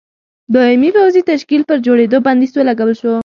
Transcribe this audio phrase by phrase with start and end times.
[0.53, 3.13] دایمي پوځي تشکیل پر جوړېدو بندیز ولګول شو.